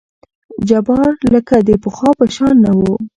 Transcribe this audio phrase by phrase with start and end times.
[0.69, 2.93] جبار لکه د پخوا په شان نه وو.